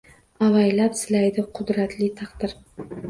[0.45, 2.57] Avaylab silaydi qudratli taqdir.